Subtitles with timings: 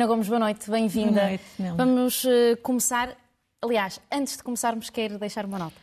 [0.00, 1.12] Ana Gomes, boa noite, bem-vinda.
[1.12, 1.84] Boa noite, Nelma.
[1.84, 3.14] Vamos uh, começar.
[3.60, 5.76] Aliás, antes de começarmos, quero deixar uma nota.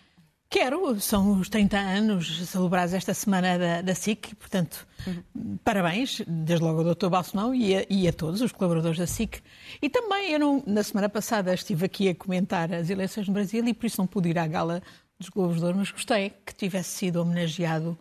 [0.50, 5.60] Quero, são os 30 anos celebrados esta semana da, da SIC, portanto, uhum.
[5.64, 7.10] parabéns, desde logo ao Dr.
[7.10, 9.40] Balsemão e a, e a todos os colaboradores da SIC.
[9.80, 13.64] E também, eu não, na semana passada estive aqui a comentar as eleições no Brasil
[13.68, 14.82] e por isso não pude ir à gala
[15.20, 17.96] dos Globos de Ouro, mas gostei que tivesse sido homenageado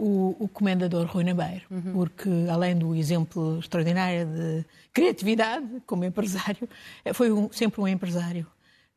[0.00, 1.92] o, o comendador Rui Nabeiro, uhum.
[1.92, 6.68] porque além do exemplo extraordinário de criatividade como empresário,
[7.12, 8.46] foi um, sempre um empresário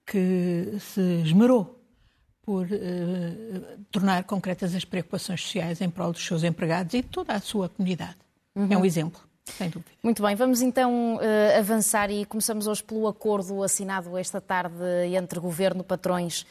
[0.06, 1.80] que se esmerou
[2.42, 7.34] por uh, tornar concretas as preocupações sociais em prol dos seus empregados e de toda
[7.34, 8.18] a sua comunidade.
[8.56, 8.68] Uhum.
[8.70, 9.22] É um exemplo.
[9.46, 9.92] Sem dúvida.
[10.02, 14.76] Muito bem, vamos então uh, avançar e começamos hoje pelo acordo assinado esta tarde
[15.18, 16.46] entre Governo, patrões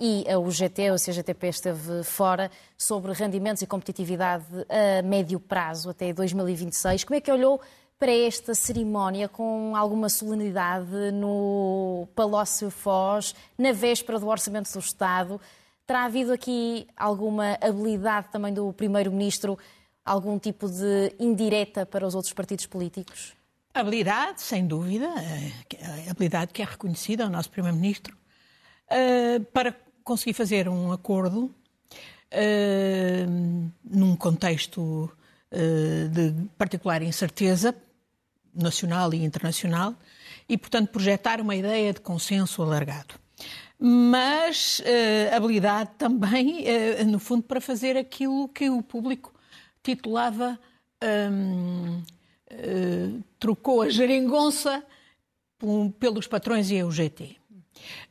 [0.00, 5.90] e a UGT, ou a CGTP esteve fora, sobre rendimentos e competitividade a médio prazo,
[5.90, 7.04] até 2026.
[7.04, 7.60] Como é que olhou
[7.98, 15.40] para esta cerimónia com alguma solenidade no Palácio Foz, na véspera do Orçamento do Estado?
[15.84, 19.58] Terá havido aqui alguma habilidade também do Primeiro-Ministro,
[20.04, 23.34] algum tipo de indireta para os outros partidos políticos?
[23.74, 28.16] Habilidade, sem dúvida, a habilidade que é reconhecida ao nosso Primeiro-Ministro,
[28.88, 29.74] eh, para
[30.08, 31.54] conseguir fazer um acordo
[32.32, 34.80] uh, num contexto
[35.52, 37.74] uh, de particular incerteza
[38.54, 39.94] nacional e internacional
[40.48, 43.16] e, portanto, projetar uma ideia de consenso alargado.
[43.78, 46.64] Mas uh, habilidade também,
[47.06, 49.34] no fundo, para fazer aquilo que o público
[49.82, 50.58] titulava
[51.04, 52.02] um,
[53.38, 54.82] trocou a geringonça
[56.00, 57.38] pelos patrões e a UGT.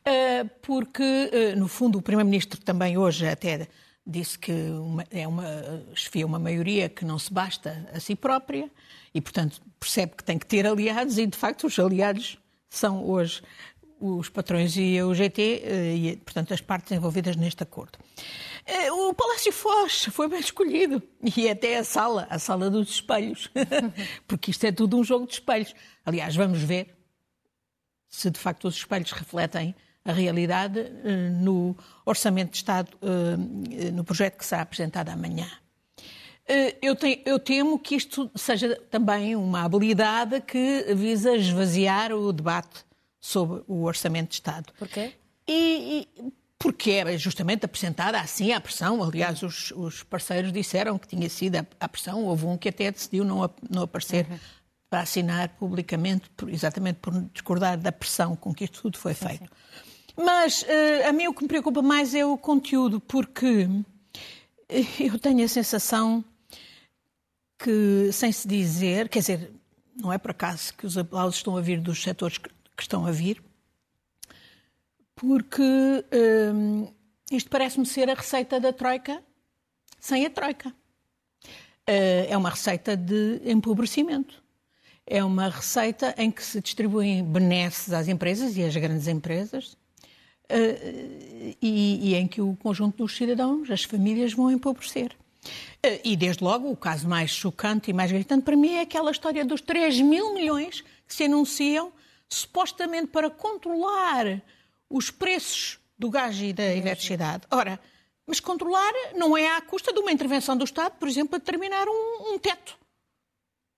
[0.05, 3.67] Ah, porque, ah, no fundo, o Primeiro-Ministro também hoje até
[4.05, 8.71] disse que uma, é uma, esfia uma maioria que não se basta a si própria
[9.13, 12.37] e, portanto, percebe que tem que ter aliados e, de facto, os aliados
[12.69, 13.41] são hoje
[13.99, 17.99] os patrões e a UGT ah, e, portanto, as partes envolvidas neste acordo.
[18.91, 21.01] O Palácio Foz foi bem escolhido
[21.35, 23.49] e até a sala, a sala dos espelhos,
[24.27, 25.73] porque isto é tudo um jogo de espelhos.
[26.05, 26.96] Aliás, vamos ver
[28.09, 29.75] se de facto os espelhos refletem
[30.07, 31.75] a realidade eh, no
[32.05, 35.47] Orçamento de Estado, eh, no projeto que será apresentado amanhã.
[36.47, 42.31] Eh, eu, tenho, eu, temo que isto seja também uma habilidade que visa esvaziar o
[42.31, 42.85] debate
[43.19, 44.71] sobre o Orçamento de Estado.
[44.79, 45.11] Porquê?
[45.45, 49.03] E, e porque é justamente apresentada assim à pressão.
[49.03, 52.23] Aliás, os, os, parceiros disseram que tinha sido a, pressão.
[52.23, 54.39] Houve um que até decidiu não, não aparecer uhum
[54.89, 59.43] para assinar publicamente, exatamente por discordar da pressão com que isto tudo foi feito.
[59.43, 60.23] Sim, sim.
[60.23, 63.67] Mas uh, a mim o que me preocupa mais é o conteúdo, porque
[64.69, 66.23] eh, eu tenho a sensação
[67.59, 69.51] que, sem se dizer, quer dizer,
[69.95, 72.49] não é por acaso que os aplausos estão a vir dos setores que,
[72.79, 73.43] estão a vir,
[75.15, 76.93] porque uh,
[77.31, 79.23] isto parece-me ser a receita da Troika
[79.99, 80.73] sem a Troika.
[81.87, 84.43] É uma receita de empobrecimento
[85.07, 89.77] é uma receita em que se distribuem benesses às empresas e às grandes empresas
[90.49, 95.15] eh, e, e, em que o conjunto dos cidadãos, as famílias, vão empobrecer.
[95.81, 99.09] Eh, e, desde logo, o caso mais chocante e mais gritante para mim é aquela
[99.09, 101.91] história dos 3 mil milhões que se anunciam
[102.27, 104.41] supostamente para controlar
[104.89, 107.43] os preços do gás e da eletricidade.
[107.49, 107.79] Ora,
[108.25, 111.87] mas controlar não é à custa de uma intervenção do Estado, por exemplo, a determinar
[111.87, 112.77] um, um teto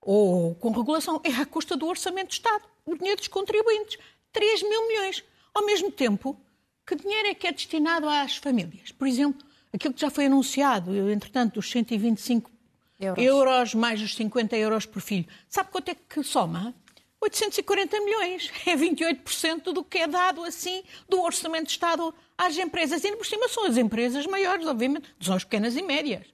[0.00, 3.98] ou com regulação, é à custa do orçamento do Estado, o dinheiro dos contribuintes.
[4.32, 5.24] 3 mil milhões.
[5.52, 6.40] Ao mesmo tempo,
[6.86, 8.92] que dinheiro é que é destinado às famílias?
[8.92, 12.50] Por exemplo, aquilo que já foi anunciado, entretanto, os 125
[12.98, 15.26] euros, euros mais os 50 euros por filho.
[15.48, 16.74] Sabe quanto é que soma?
[17.20, 18.50] 840 milhões.
[18.66, 23.04] É 28% do que é dado assim do orçamento de Estado às empresas.
[23.04, 26.26] E por cima são as empresas maiores, obviamente, são as pequenas e médias.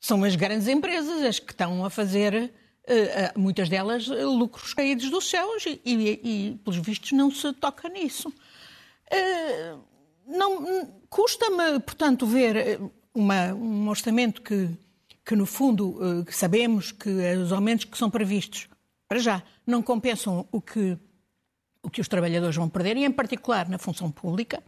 [0.00, 2.52] São as grandes empresas as que estão a fazer
[2.84, 7.30] eh, eh, muitas delas eh, lucros caídos dos céus e, e, e, pelos vistos, não
[7.30, 8.32] se toca nisso.
[10.26, 12.80] não Custa-me, portanto, ver
[13.14, 14.70] uma, um orçamento que,
[15.24, 18.68] que, no fundo, sabemos que os aumentos que são previstos,
[19.06, 20.98] para já, não compensam o que,
[21.82, 24.62] o que os trabalhadores vão perder, e em particular na função pública.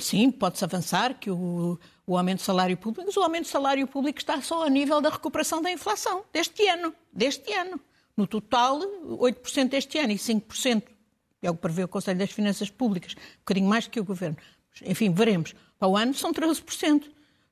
[0.00, 3.86] Sim, pode-se avançar que o, o aumento do salário público, mas o aumento do salário
[3.86, 6.94] público está só a nível da recuperação da inflação deste ano.
[7.12, 7.78] Deste ano.
[8.16, 10.82] No total, 8% este ano e 5%
[11.42, 14.36] é o que prevê o Conselho das Finanças Públicas, um bocadinho mais que o Governo.
[14.84, 15.54] Enfim, veremos.
[15.78, 17.04] Para o ano são 13%.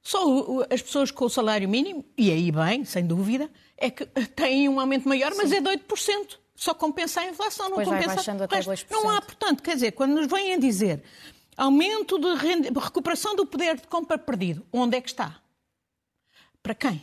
[0.02, 4.68] Só as pessoas com o salário mínimo, e aí bem, sem dúvida, é que têm
[4.68, 5.56] um aumento maior, mas Sim.
[5.56, 6.38] é de 8%.
[6.54, 8.70] só compensa a inflação, não Depois vai compensa baixando até resto.
[8.70, 8.90] 2%.
[8.90, 11.02] Não há, portanto, quer dizer, quando nos vêm a dizer
[11.64, 12.70] aumento de rende...
[12.78, 15.40] recuperação do poder de compra perdido, onde é que está?
[16.62, 17.02] Para quem?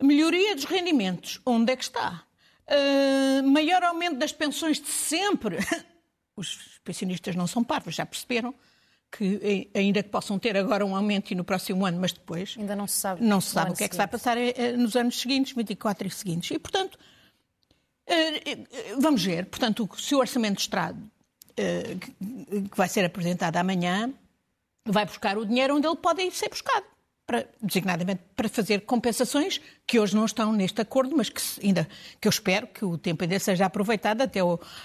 [0.00, 2.22] Melhoria dos rendimentos, onde é que está?
[3.44, 5.58] Maior aumento das pensões de sempre.
[6.36, 8.54] Os pensionistas não são parvos, já perceberam
[9.10, 12.54] que eh, ainda que possam ter agora um aumento e no próximo ano, mas depois
[12.58, 13.24] Ainda não se sabe.
[13.24, 14.22] não se sabe o que é que se vai seguinte.
[14.22, 16.50] passar eh, eh, nos anos seguintes, 24 e seguintes.
[16.50, 16.98] E, portanto,
[18.98, 19.46] vamos ver.
[19.46, 20.98] Portanto, se o Orçamento de Estado,
[21.56, 22.12] que
[22.70, 24.12] que vai ser apresentado amanhã,
[24.84, 26.86] vai buscar o dinheiro onde ele pode ser buscado.
[27.26, 31.88] Para, designadamente para fazer compensações que hoje não estão neste acordo, mas que ainda
[32.20, 34.38] que eu espero que o tempo ainda seja aproveitado até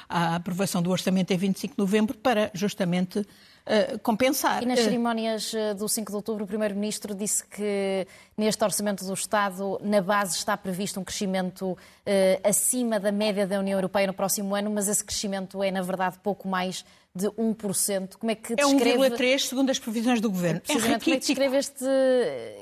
[0.10, 3.24] a aprovação do orçamento em 25 de novembro para justamente
[3.66, 4.64] eh, compensar.
[4.64, 9.06] E nas Eh, cerimónias eh, do 5 de outubro, o Primeiro-Ministro disse que neste Orçamento
[9.06, 14.08] do Estado, na base, está previsto um crescimento eh, acima da média da União Europeia
[14.08, 18.16] no próximo ano, mas esse crescimento é, na verdade, pouco mais de 1%.
[18.18, 18.98] Como é que é descreve...
[18.98, 20.62] 1,3 segundo as previsões do Governo.
[20.68, 21.86] É como é que descreve este,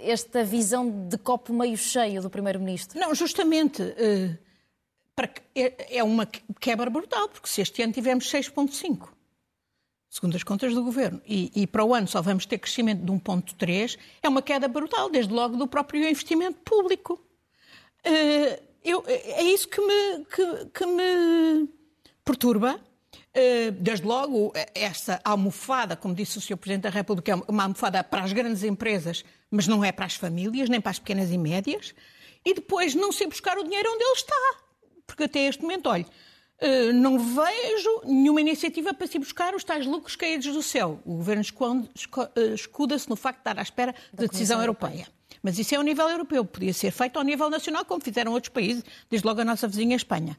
[0.04, 3.00] esta visão de copo meio cheio do Primeiro-Ministro?
[3.00, 4.36] Não, justamente eh,
[5.16, 6.26] para é, é uma
[6.60, 9.10] quebra brutal, porque se este ano tivemos 6,5,
[10.10, 13.12] segundo as contas do Governo, e, e para o ano só vamos ter crescimento de
[13.12, 17.22] 1,3, é uma queda brutal, desde logo do próprio investimento público.
[18.04, 21.70] Eh, eu- é isso que me, que- que me
[22.24, 22.80] perturba.
[23.34, 26.58] Eh, Desde logo, essa almofada, como disse o Sr.
[26.58, 30.16] Presidente da República, é uma almofada para as grandes empresas, mas não é para as
[30.16, 31.94] famílias, nem para as pequenas e médias.
[32.44, 34.56] E depois não sei buscar o dinheiro onde ele está.
[35.06, 36.06] Porque até este momento, olha,
[36.94, 41.00] não vejo nenhuma iniciativa para se buscar os tais lucros caídos do céu.
[41.06, 45.08] O Governo eh, escuda-se no facto de estar à espera da decisão Comissão europeia.
[45.42, 46.44] Mas isso é ao nível europeu.
[46.44, 49.96] Podia ser feito ao nível nacional, como fizeram outros países, desde logo a nossa vizinha
[49.96, 50.38] Espanha.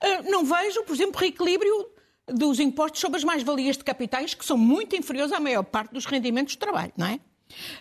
[0.00, 1.90] Ah, Não vejo, por exemplo, reequilíbrio
[2.26, 6.06] dos impostos sobre as mais-valias de capitais, que são muito inferiores à maior parte dos
[6.06, 7.20] rendimentos de trabalho, não é?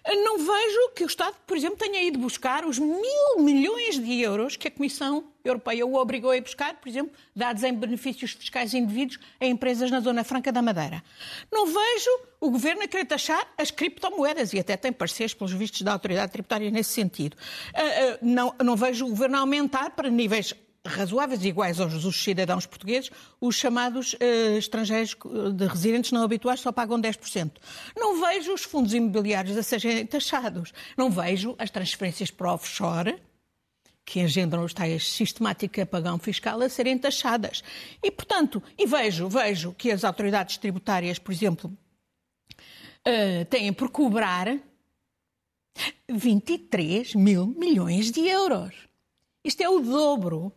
[0.05, 4.55] Não vejo que o Estado, por exemplo, tenha ido buscar os mil milhões de euros
[4.55, 8.73] que a Comissão Europeia o obrigou a ir buscar, por exemplo, dados em benefícios fiscais
[8.73, 11.03] indevidos a empresas na Zona Franca da Madeira.
[11.51, 12.09] Não vejo
[12.39, 16.31] o Governo a querer taxar as criptomoedas e até tem pareceres, pelos vistos, da autoridade
[16.31, 17.37] tributária nesse sentido.
[17.73, 20.53] Ah, ah, Não, não vejo o Governo a aumentar para níveis
[20.87, 26.23] razoáveis e iguais aos dos cidadãos portugueses, os chamados eh, estrangeiros eh, de residentes não
[26.23, 27.51] habituais só pagam 10%.
[27.95, 30.73] Não vejo os fundos imobiliários a serem taxados.
[30.97, 33.19] Não vejo as transferências para offshore,
[34.05, 37.61] que engendram os tais sistemática apagão fiscal, a serem taxadas.
[38.01, 41.77] E, portanto, e vejo, vejo que as autoridades tributárias, por exemplo,
[43.03, 44.57] eh, têm por cobrar
[46.09, 48.75] 23 mil milhões de euros.
[49.43, 50.53] Isto é o dobro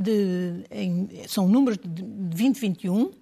[0.00, 0.64] de.
[0.70, 3.12] em- são números de 2021,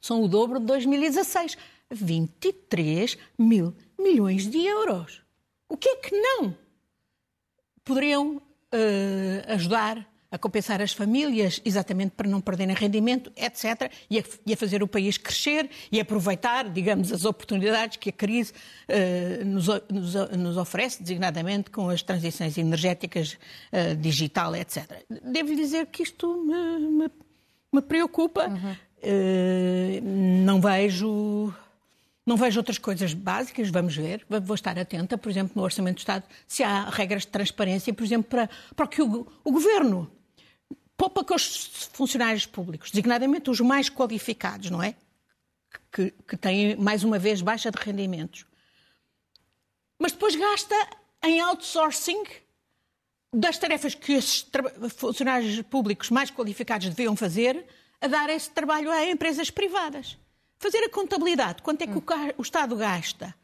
[0.00, 1.56] são o dobro de 2016.
[1.90, 5.22] 23 mil milhões de euros.
[5.68, 6.54] O que é que não
[7.84, 14.22] poderiam eh, ajudar a compensar as famílias, exatamente para não perderem rendimento, etc., e a,
[14.46, 18.52] e a fazer o país crescer e aproveitar, digamos, as oportunidades que a crise
[18.88, 23.38] eh, nos, nos nos oferece, designadamente com as transições energéticas,
[23.72, 25.02] eh, digital, etc.
[25.22, 27.10] Devo dizer que isto me, me-
[27.72, 28.48] me preocupa.
[29.02, 31.54] Eh, não vejo
[32.26, 34.22] não vejo outras coisas básicas, vamos ver.
[34.28, 38.04] Vou estar atenta, por exemplo, no Orçamento do Estado, se há regras de transparência, por
[38.04, 40.10] exemplo, para, para que o, o Governo
[40.98, 44.96] poupa com os funcionários públicos, designadamente os mais qualificados, não é?
[45.92, 48.44] Que, que têm, mais uma vez, baixa de rendimentos.
[49.96, 50.74] Mas depois gasta
[51.24, 52.24] em outsourcing
[53.32, 54.50] das tarefas que esses
[54.96, 57.64] funcionários públicos mais qualificados deviam fazer,
[58.00, 60.18] a dar esse trabalho a empresas privadas.
[60.58, 62.02] Fazer a contabilidade, quanto é que o
[62.36, 63.34] o Estado gasta.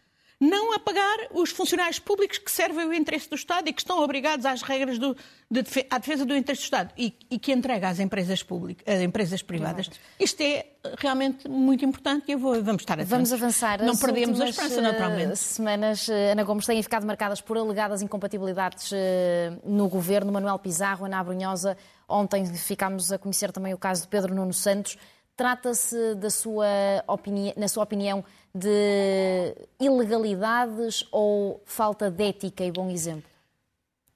[0.45, 4.03] Não a pagar os funcionários públicos que servem o interesse do Estado e que estão
[4.03, 5.17] obrigados às regras do,
[5.51, 9.01] de à defesa do interesse do Estado e, e que entrega às empresas, públicas, às
[9.01, 9.91] empresas privadas.
[10.21, 10.67] Isto é
[10.99, 13.11] realmente muito importante e eu vou, vamos estar atentos.
[13.11, 13.83] Vamos avançar.
[13.83, 15.37] Não As perdemos a esperança, eh, naturalmente.
[15.39, 20.31] semanas, eh, Ana Gomes, têm ficado marcadas por alegadas incompatibilidades eh, no governo.
[20.31, 21.75] Manuel Pizarro, Ana Abrunhosa,
[22.07, 24.99] ontem ficámos a conhecer também o caso de Pedro Nuno Santos.
[25.37, 26.67] Trata-se, da sua
[27.09, 28.25] opini- na sua opinião,
[28.55, 33.29] de ilegalidades ou falta de ética e bom exemplo?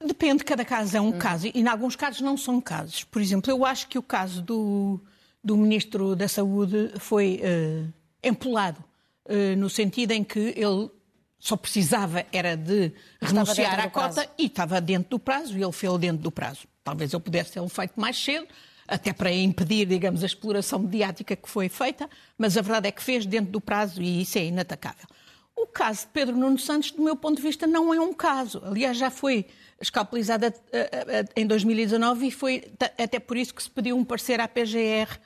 [0.04, 3.02] Depende, cada caso é um caso e, em alguns casos, não são casos.
[3.02, 5.00] Por exemplo, eu acho que o caso do,
[5.42, 7.84] do Ministro da Saúde foi eh,
[8.22, 8.82] empolado,
[9.24, 10.88] eh, no sentido em que ele
[11.36, 14.20] só precisava era de renunciar à do prazo.
[14.20, 16.68] cota e estava dentro do prazo e ele fez dentro do prazo.
[16.84, 18.46] Talvez eu pudesse tê-lo feito mais cedo,
[18.88, 23.02] até para impedir, digamos, a exploração mediática que foi feita, mas a verdade é que
[23.02, 25.06] fez dentro do prazo e isso é inatacável.
[25.54, 28.62] O caso de Pedro Nuno Santos, do meu ponto de vista, não é um caso.
[28.64, 29.44] Aliás, já foi
[29.80, 34.40] escalpelizada eh, eh, em 2019 e foi até por isso que se pediu um parecer
[34.40, 35.18] à PGR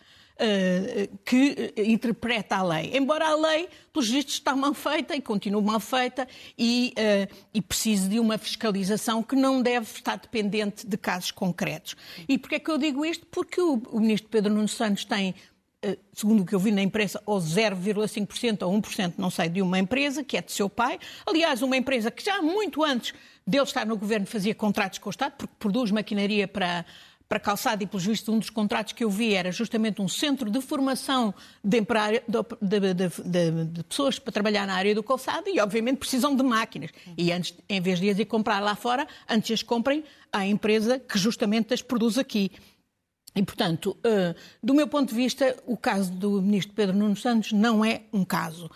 [0.44, 2.96] eh, que interpreta a lei.
[2.96, 6.26] Embora a lei, pelos vistos, está mal feita e continua mal feita
[6.58, 11.94] e, uh, e precise de uma fiscalização que não deve estar dependente de casos concretos.
[12.28, 13.24] E porquê é que eu digo isto?
[13.26, 15.32] Porque o, o ministro Pedro Nuno Santos tem
[15.84, 19.60] eh, segundo o que eu vi na imprensa, ou 0,5% ou 1%, não sei, de
[19.60, 20.98] uma empresa que é de seu pai.
[21.26, 23.12] Aliás, uma empresa que já muito antes
[23.44, 26.86] dele estar no governo fazia contratos com o Estado, porque produz maquinaria para,
[27.32, 30.50] para calçado e, pelos vistos, um dos contratos que eu vi era justamente um centro
[30.50, 31.34] de formação
[31.64, 36.42] de, de, de, de, pessoas para trabalhar na área do calçado e, obviamente, precisam de
[36.42, 36.90] máquinas.
[37.16, 40.98] E antes, em vez de as ir comprar lá fora, antes as comprem à empresa
[40.98, 42.50] que justamente as produz aqui.
[43.34, 47.52] E, portanto, uh, do meu ponto de vista, o caso do ministro Pedro Nuno Santos
[47.52, 48.70] não é um caso.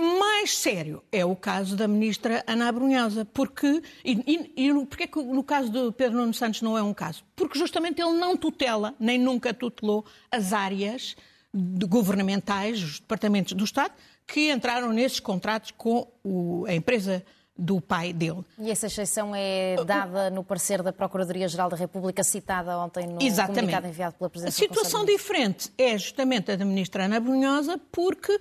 [0.00, 5.06] Mais sério é o caso da ministra Ana Abrunhosa, porque e, e, e porque é
[5.08, 7.24] que no caso do Pedro Nuno Santos não é um caso?
[7.34, 11.16] Porque justamente ele não tutela, nem nunca tutelou as áreas
[11.52, 13.92] governamentais, os departamentos do Estado,
[14.24, 17.24] que entraram nesses contratos com o, a empresa
[17.58, 18.44] do pai dele.
[18.56, 23.56] E essa exceção é dada no parecer da Procuradoria-Geral da República, citada ontem no Exatamente.
[23.56, 28.38] comunicado enviado pela Presidência A situação diferente é justamente a da ministra Ana Brunhosa, porque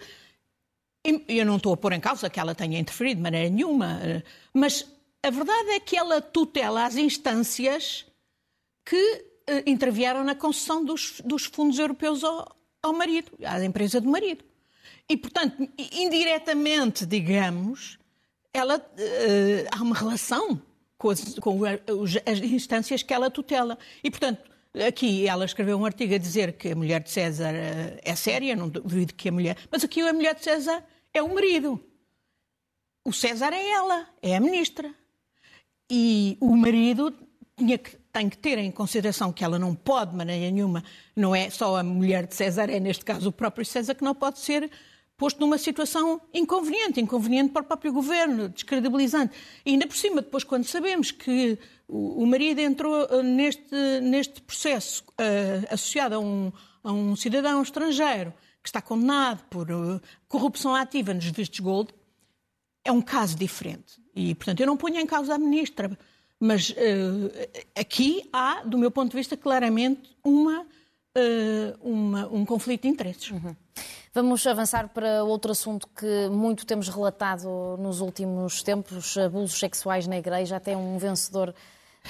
[1.27, 3.99] eu não estou a pôr em causa que ela tenha interferido de maneira nenhuma,
[4.53, 4.85] mas
[5.23, 8.05] a verdade é que ela tutela as instâncias
[8.85, 14.09] que eh, intervieram na concessão dos, dos fundos europeus ao, ao marido, à empresa do
[14.09, 14.43] marido.
[15.09, 17.97] E, portanto, indiretamente, digamos,
[18.53, 20.61] ela, uh, há uma relação
[20.97, 23.77] com, as, com as instâncias que ela tutela.
[24.03, 24.41] E, portanto,
[24.85, 27.53] aqui ela escreveu um artigo a dizer que a mulher de César
[28.03, 29.57] é séria, não duvido que a mulher.
[29.71, 30.83] Mas aqui a mulher de César
[31.17, 31.79] é o marido.
[33.03, 34.93] O César é ela, é a ministra.
[35.89, 37.13] E o marido
[37.57, 40.83] tinha que, tem que ter em consideração que ela não pode, de maneira nenhuma,
[41.15, 44.13] não é só a mulher de César, é neste caso o próprio César, que não
[44.13, 44.69] pode ser
[45.17, 49.35] posto numa situação inconveniente, inconveniente para o próprio governo, descredibilizante.
[49.65, 51.57] E ainda por cima, depois, quando sabemos que
[51.87, 56.51] o, marido entrou uh, neste, neste processo uh, associado a um,
[56.83, 58.31] a um cidadão estrangeiro
[58.67, 61.93] que está condenado por uh, corrupção ativa nos vistos gold,
[62.83, 64.01] é um caso diferente.
[64.13, 65.97] E, portanto, eu não ponho em causa a ministra,
[66.37, 66.75] mas uh,
[67.75, 70.67] aqui há, do meu ponto de vista, claramente uma, uh,
[71.81, 73.31] uma um conflito de interesses.
[73.31, 73.55] Uhum.
[74.13, 80.17] Vamos avançar para outro assunto que muito temos relatado nos últimos tempos: abusos sexuais na
[80.17, 80.57] Igreja.
[80.57, 81.53] Até um vencedor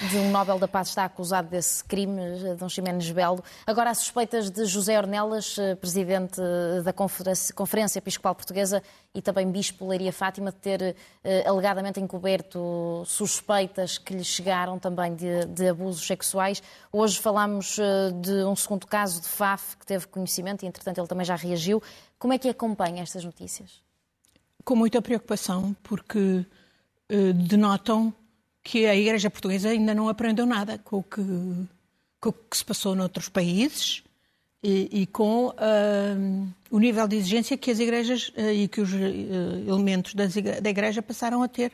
[0.09, 2.21] de um Nobel da Paz está acusado desse crime,
[2.57, 3.43] Dom Ximenes Belo.
[3.65, 6.39] Agora, há suspeitas de José Ornelas, eh, presidente
[6.83, 13.97] da Conferência Episcopal Portuguesa e também Bispo Leiria Fátima, de ter eh, alegadamente encoberto suspeitas
[13.97, 16.61] que lhe chegaram também de, de abusos sexuais.
[16.91, 21.07] Hoje falamos eh, de um segundo caso de FAF que teve conhecimento e, entretanto, ele
[21.07, 21.81] também já reagiu.
[22.19, 23.81] Como é que acompanha estas notícias?
[24.63, 26.45] Com muita preocupação, porque
[27.09, 28.13] eh, denotam
[28.67, 31.21] que a Igreja Portuguesa ainda não aprendeu nada com o que,
[32.19, 34.03] com o que se passou noutros países
[34.61, 38.91] e, e com uh, o nível de exigência que as igrejas uh, e que os
[38.91, 38.97] uh,
[39.65, 41.71] elementos das, da Igreja passaram a ter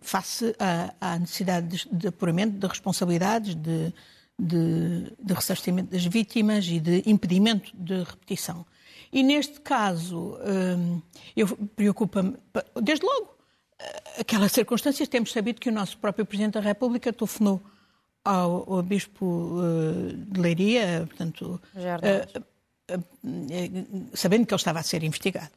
[0.00, 3.94] face à, à, necessidade de, de apuramento de responsabilidades, de,
[4.38, 8.66] de, de ressarcimento das vítimas e de impedimento de repetição.
[9.12, 10.36] E neste caso,
[11.36, 11.46] eu
[11.76, 12.36] preocupa-me,
[12.82, 13.37] desde logo,
[14.18, 17.62] aquelas circunstâncias, temos sabido que o nosso próprio Presidente da República telefonou
[18.24, 25.02] ao, ao Bispo uh, de Leiria, portanto, uh, uh, sabendo que ele estava a ser
[25.02, 25.50] investigado.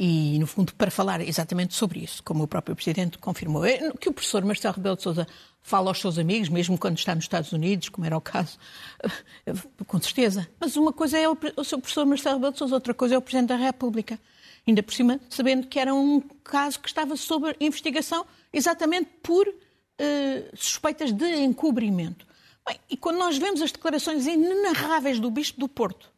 [0.00, 4.08] E, no fundo, para falar exatamente sobre isso, como o próprio Presidente confirmou, é, que
[4.08, 5.28] o professor Marcelo Rebelo de Sousa
[5.60, 8.58] fala aos seus amigos, mesmo quando está nos Estados Unidos, como era o caso,
[9.86, 10.48] com certeza.
[10.58, 13.18] Mas uma coisa é o, o seu professor Marcelo Rebelo de Sousa, outra coisa é
[13.18, 14.18] o Presidente da República
[14.66, 20.56] ainda por cima sabendo que era um caso que estava sob investigação exatamente por uh,
[20.56, 22.26] suspeitas de encobrimento.
[22.66, 26.12] Bem, e quando nós vemos as declarações inenarráveis do Bispo do Porto,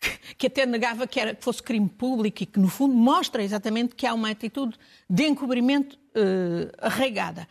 [0.36, 3.94] que até negava que, era, que fosse crime público e que, no fundo, mostra exatamente
[3.94, 7.48] que há uma atitude de encobrimento uh, arraigada.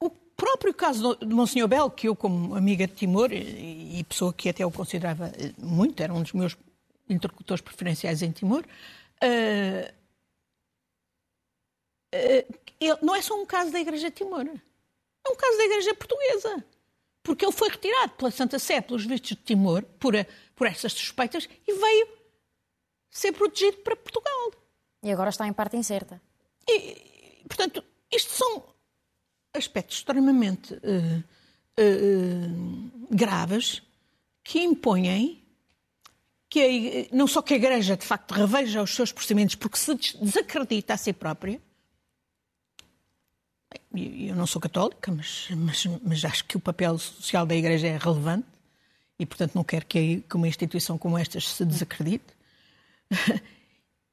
[0.00, 4.32] O próprio caso de Monsenhor Belo, que eu, como amiga de Timor e, e pessoa
[4.32, 6.56] que até o considerava muito, era um dos meus
[7.08, 8.64] interlocutores preferenciais em Timor,
[9.22, 9.92] Uh,
[12.14, 14.46] uh, não é só um caso da Igreja de Timor.
[14.46, 16.64] É um caso da Igreja Portuguesa.
[17.22, 20.92] Porque ele foi retirado pela Santa Sé, pelos vistos de Timor, por, a, por essas
[20.92, 22.08] suspeitas, e veio
[23.10, 24.52] ser protegido para Portugal.
[25.02, 26.20] E agora está em parte incerta.
[26.68, 28.64] E, portanto, isto são
[29.54, 31.24] aspectos extremamente uh,
[33.10, 33.82] graves
[34.42, 35.43] que impõem
[36.54, 39.92] que a, não só que a Igreja, de facto, reveja os seus procedimentos porque se
[40.18, 41.60] desacredita a si própria.
[43.92, 47.98] Eu não sou católica, mas, mas, mas acho que o papel social da Igreja é
[47.98, 48.46] relevante
[49.18, 52.24] e, portanto, não quero que, que uma instituição como esta se desacredite.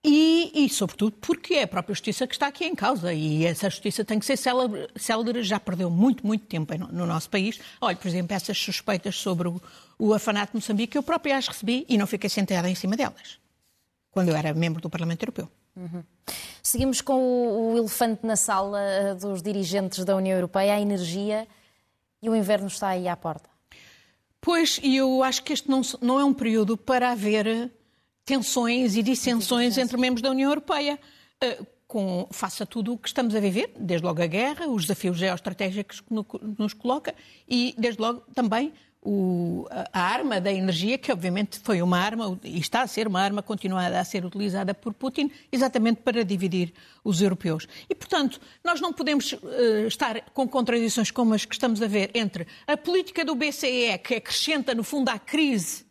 [0.03, 3.13] E, e, sobretudo, porque é a própria justiça que está aqui em causa.
[3.13, 7.05] E essa justiça tem que ser célebre, célebre já perdeu muito, muito tempo no, no,
[7.05, 7.59] nosso país.
[7.79, 9.61] Olha, por exemplo, essas suspeitas sobre o,
[9.99, 13.37] o afanato de Moçambique, eu própria as recebi e não fiquei sentada em cima delas,
[14.09, 15.47] quando eu era membro do Parlamento Europeu.
[15.75, 16.03] Uhum.
[16.63, 21.47] Seguimos com o, o elefante na sala eh, dos dirigentes da União Europeia, a energia,
[22.21, 23.49] e o inverno está aí à porta.
[24.39, 27.71] Pois, e eu acho que este não, não é um período para haver
[28.25, 30.99] tensões e dissensões entre membros da União Europeia.
[31.43, 35.17] Uh, com, faça tudo o que estamos a viver, desde logo a guerra, os desafios
[35.17, 36.13] geoestratégicos que
[36.57, 37.13] nos coloca
[37.45, 42.59] e, desde logo, também o, a arma da energia, que obviamente foi uma arma e
[42.59, 46.73] está a ser uma arma continuada a ser utilizada por Putin, exatamente para dividir
[47.03, 47.67] os europeus.
[47.89, 52.11] E, portanto, nós não podemos uh, estar com contradições como as que estamos a ver
[52.13, 55.90] entre a política do BCE, que acrescenta, no fundo, à crise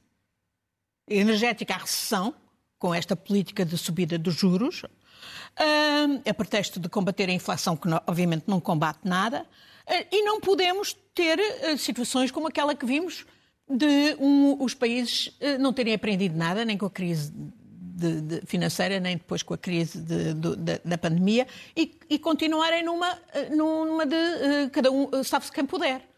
[1.11, 2.35] energética à recessão,
[2.79, 4.83] com esta política de subida dos juros,
[6.25, 9.45] a pretexto de combater a inflação, que obviamente não combate nada,
[10.11, 11.39] e não podemos ter
[11.77, 13.27] situações como aquela que vimos
[13.69, 18.99] de um, os países não terem aprendido nada, nem com a crise de, de financeira,
[18.99, 21.47] nem depois com a crise de, de, da pandemia,
[21.77, 23.19] e, e continuarem numa,
[23.55, 26.09] numa de cada um sabe-se quem puder.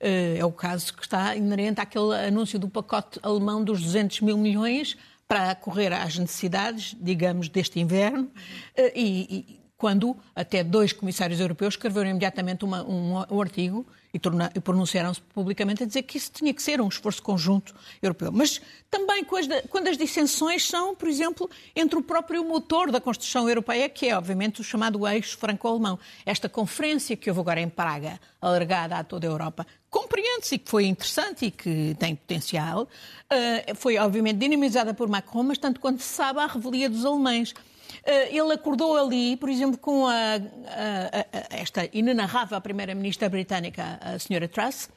[0.00, 4.36] Eh, é o caso que está inerente àquele anúncio do pacote alemão dos 200 mil
[4.36, 8.30] milhões para correr às necessidades, digamos, deste inverno.
[8.76, 14.18] Eh, e, quando até dois comissários europeus escreveram imediatamente uma, um, um artigo e,
[14.56, 18.32] e pronunciaram-se publicamente a dizer que isso tinha que ser um esforço conjunto europeu.
[18.32, 18.60] Mas
[18.90, 24.08] também quando as dissensões são, por exemplo, entre o próprio motor da construção europeia, que
[24.08, 25.96] é, obviamente, o chamado eixo franco-alemão.
[26.26, 30.68] Esta conferência que houve agora em Praga, alargada a toda a Europa, compreende-se e que
[30.68, 32.88] foi interessante e que tem potencial,
[33.30, 37.54] eh, foi, obviamente, dinamizada por Macron, mas tanto quanto se sabe, a revelia dos alemães.
[38.04, 44.18] Eh, ele acordou ali, por exemplo, com a, a, a, esta inenarrável primeira-ministra britânica, a
[44.18, 44.88] senhora Truss,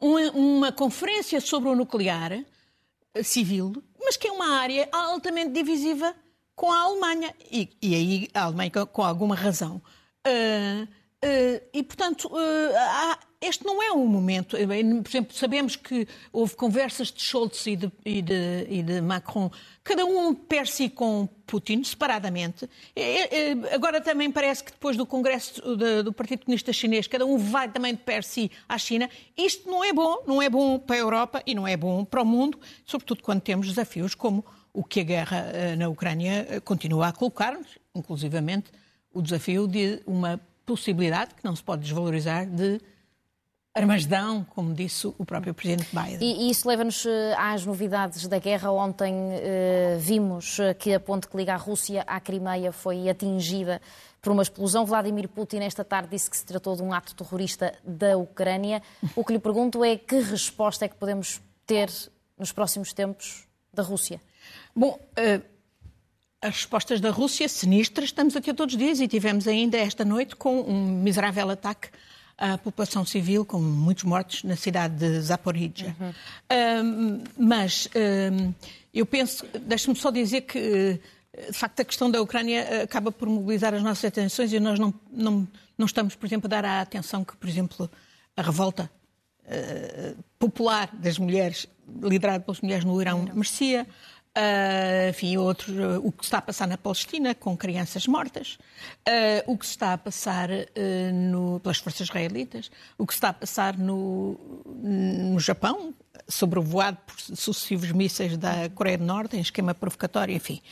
[0.00, 6.14] uma, uma, conferência sobre o nuclear eh, civil, mas que é uma área altamente divisiva
[6.54, 7.34] com a Alemanha.
[7.50, 9.82] E, e aí a Alemanha com alguma razão.
[10.26, 14.56] Uh, uh, e, portanto, uh, há, este não é um momento.
[14.56, 19.50] Por exemplo, sabemos que houve conversas de Scholz e de, e de, e de Macron,
[19.84, 22.68] cada um per si com Putin, separadamente.
[23.72, 25.62] Agora também parece que depois do Congresso
[26.02, 29.08] do Partido Comunista Chinês, cada um vai também de per si à China.
[29.36, 32.22] Isto não é bom, não é bom para a Europa e não é bom para
[32.22, 36.60] o mundo, sobretudo quando temos desafios como o que a guerra eh, na Ucrânia eh,
[36.60, 38.70] continua a colocar-nos, inclusivamente
[39.12, 42.80] o desafio de uma possibilidade que não se pode desvalorizar de
[43.78, 46.18] Armasdão, como disse o próprio Presidente Biden.
[46.20, 48.70] E, isso leva-nos eh, às novidades da guerra.
[48.70, 53.80] Ontem eh, vimos eh, que a ponte que liga a Rússia à Crimeia foi atingida
[54.20, 54.84] por uma explosão.
[54.84, 58.82] Vladimir Putin, esta tarde, disse que se tratou de um ato terrorista da Ucrânia.
[59.14, 61.90] O que lhe pergunto é que resposta é que podemos ter
[62.38, 64.20] nos próximos tempos da Rússia?
[64.74, 64.98] Bom.
[65.18, 65.58] Uh
[66.40, 70.36] as respostas da Rússia sinistras estamos aqui todos os dias e tivemos ainda esta noite
[70.36, 71.88] com um miserável ataque
[72.38, 75.94] a população civil, com muitos mortos na cidade de Zaporizhia.
[76.00, 76.84] Uhum.
[76.86, 77.88] Um, mas
[78.32, 78.54] um,
[78.94, 81.00] eu penso, deixe-me só dizer que,
[81.50, 84.94] de facto, a questão da Ucrânia acaba por mobilizar as nossas atenções e nós não,
[85.10, 87.90] não, não estamos, por exemplo, a dar a atenção que, por exemplo,
[88.36, 88.88] a revolta
[89.44, 91.66] uh, popular das mulheres,
[92.00, 93.84] liderada pelas mulheres no Irão, merecia.
[94.38, 98.56] Uh, enfim, outros, uh, o que está a passar na Palestina com crianças mortas,
[99.08, 100.48] uh, o que está a passar
[101.12, 105.92] no, pelas forças israelitas, o que está a passar no, no Japão,
[106.28, 110.62] sobrevoado por sucessivos mísseis da Coreia do Norte, em esquema provocatório, enfim.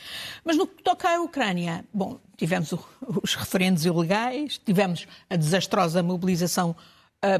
[0.45, 2.79] Mas no que toca à Ucrânia, bom, tivemos o,
[3.21, 6.73] os referendos ilegais, tivemos a desastrosa mobilização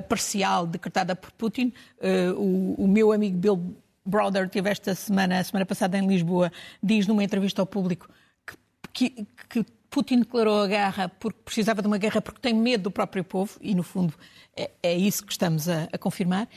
[0.10, 1.72] parcial decretada por Putin,
[2.36, 3.78] o, o meu amigo Bill
[4.08, 8.10] Brother teve esta semana, a semana passada em Lisboa, diz numa entrevista ao público
[8.94, 9.26] que, que,
[9.64, 13.24] que Putin declarou a guerra porque precisava de uma guerra porque tem medo do próprio
[13.24, 14.14] povo, e no fundo
[14.56, 16.48] é, é isso que estamos a, a confirmar.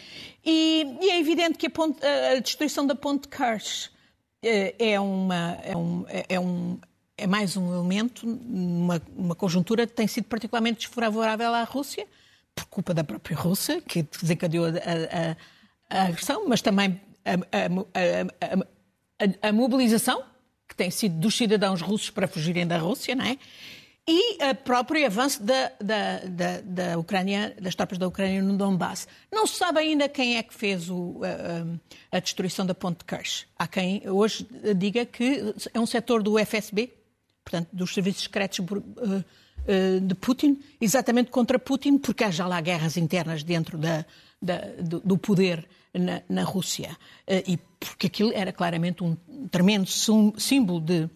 [0.45, 3.91] E, e, é evidente que a, ponte, a, destruição da ponte Kerch
[4.43, 6.79] é, é, uma, é, um, é, é, um,
[7.17, 12.07] é mais um elemento, uma, uma conjuntura que tem sido particularmente desfavorável à Rússia,
[12.55, 17.01] por culpa da própria Rússia, que desencadeou a, a, a agressão, mas também
[19.43, 20.23] a, a mobilização
[20.69, 23.37] que tem sido dos cidadãos russos para fugirem da Rússia, não é?
[24.09, 29.07] E o próprio avanço da, da, da, da, Ucrânia, das tropas da Ucrânia no Donbass.
[29.31, 31.21] Não se sabe ainda quem é que fez o,
[32.13, 33.47] a, a, destruição da ponte de Kerch.
[33.57, 36.93] Há quem hoje diga que é um setor do FSB,
[37.45, 39.25] portanto, dos serviços secretos eh,
[39.67, 45.19] eh, de Putin, exatamente contra Putin, porque há já lá guerras internas dentro do, do
[45.19, 46.97] poder na, na Rússia.
[47.27, 49.17] Eh, e porque aquilo era claramente um
[49.51, 49.89] tremendo
[50.39, 51.09] símbolo de,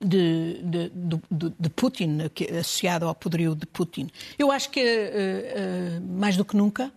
[0.00, 0.90] de, de,
[1.30, 2.18] de, de Putin,
[2.58, 4.08] associado ao poderio de Putin.
[4.38, 5.12] Eu acho que, eh,
[5.56, 6.92] eh, mais do que nunca,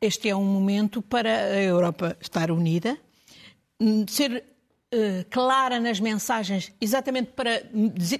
[0.00, 2.98] este é um momento para a Europa estar unida,
[4.08, 4.42] ser
[5.30, 7.62] clara nas mensagens, exatamente para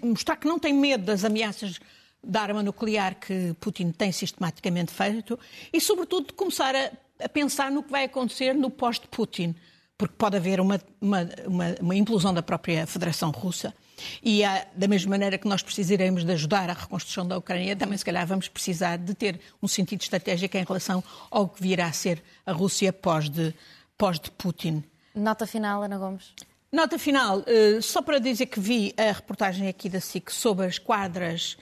[0.04, 1.80] mostrar que não tem medo das ameaças
[2.22, 5.38] da arma nuclear que Putin tem sistematicamente feito
[5.72, 6.90] e, sobretudo, de começar a,
[7.24, 9.54] a pensar no que vai acontecer no pós-Putin,
[9.96, 13.74] porque pode haver uma, uma, uma, uma, implosão da própria Federação Russa.
[14.22, 17.96] E há, da mesma maneira que nós precisaremos de ajudar a reconstrução da Ucrânia, também
[17.96, 21.92] se calhar vamos precisar de ter um sentido estratégico em relação ao que virá a
[21.92, 23.54] ser a Rússia pós de,
[23.96, 24.84] pós de Putin.
[25.14, 26.34] Nota final, Ana Gomes.
[26.70, 30.78] Nota final, eh, só para dizer que vi a reportagem aqui da SIC sobre as
[30.78, 31.56] quadras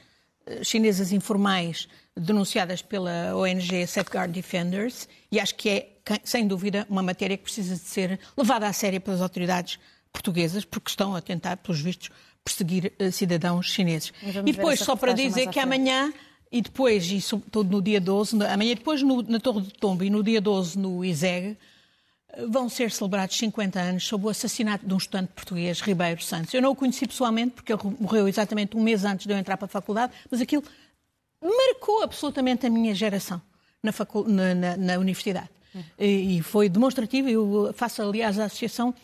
[0.63, 5.89] chinesas informais denunciadas pela ONG Safeguard Defenders e acho que é,
[6.23, 9.79] sem dúvida, uma matéria que precisa de ser levada a sério pelas autoridades
[10.13, 12.11] portuguesas, porque estão a tentar, pelos vistos,
[12.45, 14.13] perseguir uh, cidadãos chineses.
[14.47, 16.13] E depois, só para dizer que amanhã
[16.53, 20.05] e depois, e sobretudo no dia 12, amanhã e depois no, na Torre de Tombo
[20.05, 21.57] e no dia 12 no ISEG,
[22.49, 26.53] vão ser celebrados 50 anos sob o assassinato de um estudante português, Ribeiro Santos.
[26.55, 29.57] Eu não o conheci pessoalmente, porque ele morreu exatamente um mês antes de eu entrar
[29.57, 30.63] para a faculdade, mas aquilo
[31.41, 33.41] marcou absolutamente a minha geração
[33.83, 33.93] na,
[34.27, 35.51] na, na, na universidade.
[35.75, 35.83] Uhum.
[35.99, 37.29] E, e, foi demonstrativo.
[37.29, 38.95] Eu faço, aliás, a associação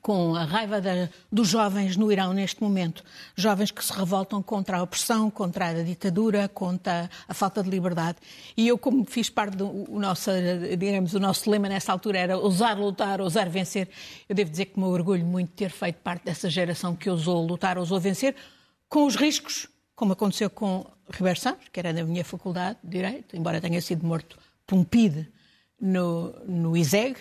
[0.00, 3.04] com a raiva da, dos jovens no Irão neste momento.
[3.36, 8.18] Jovens que se revoltam contra a opressão, contra a ditadura, contra a falta de liberdade.
[8.56, 10.30] E eu, como fiz parte do o nosso,
[10.78, 13.88] digamos, o nosso lema nessa altura era ousar lutar, ousar vencer,
[14.28, 17.44] eu devo dizer que me orgulho muito de ter feito parte dessa geração que ousou
[17.44, 18.34] lutar, ousou vencer,
[18.88, 23.36] com os riscos, como aconteceu com Ribeiro Santos, que era da minha faculdade de Direito,
[23.36, 25.28] embora tenha sido morto por um PID
[25.80, 27.16] no, no ISEG,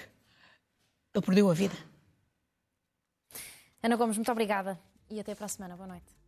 [1.14, 1.91] ele perdeu a vida.
[3.84, 5.76] Ana Gomes, muito obrigada e até para a semana.
[5.76, 6.21] Boa noite.